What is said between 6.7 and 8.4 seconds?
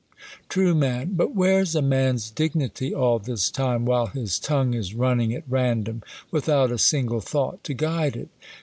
a single nought to guide it